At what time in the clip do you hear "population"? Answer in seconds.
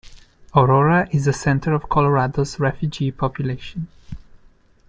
3.11-3.87